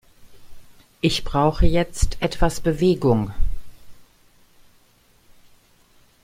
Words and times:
Ich 1.01 1.23
brauche 1.23 1.67
jetzt 1.67 2.17
etwas 2.23 2.59
Bewegung. 2.59 3.35